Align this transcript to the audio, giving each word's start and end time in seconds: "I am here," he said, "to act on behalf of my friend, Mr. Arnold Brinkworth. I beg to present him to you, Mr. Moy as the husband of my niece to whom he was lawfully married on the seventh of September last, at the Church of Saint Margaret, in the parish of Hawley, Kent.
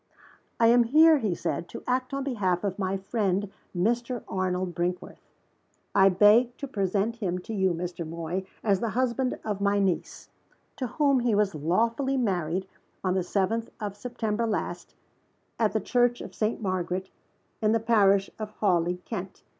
"I 0.59 0.65
am 0.65 0.85
here," 0.85 1.19
he 1.19 1.35
said, 1.35 1.69
"to 1.69 1.83
act 1.85 2.11
on 2.11 2.23
behalf 2.23 2.63
of 2.63 2.79
my 2.79 2.97
friend, 2.97 3.51
Mr. 3.77 4.23
Arnold 4.27 4.73
Brinkworth. 4.73 5.29
I 5.93 6.09
beg 6.09 6.57
to 6.57 6.67
present 6.67 7.17
him 7.17 7.37
to 7.37 7.53
you, 7.53 7.71
Mr. 7.75 8.03
Moy 8.09 8.43
as 8.63 8.79
the 8.79 8.89
husband 8.97 9.37
of 9.45 9.61
my 9.61 9.77
niece 9.77 10.31
to 10.77 10.87
whom 10.87 11.19
he 11.19 11.35
was 11.35 11.53
lawfully 11.53 12.17
married 12.17 12.65
on 13.03 13.13
the 13.13 13.21
seventh 13.21 13.69
of 13.79 13.95
September 13.95 14.47
last, 14.47 14.95
at 15.59 15.71
the 15.71 15.79
Church 15.79 16.19
of 16.19 16.33
Saint 16.33 16.63
Margaret, 16.63 17.11
in 17.61 17.71
the 17.71 17.79
parish 17.79 18.31
of 18.39 18.49
Hawley, 18.53 19.03
Kent. 19.05 19.43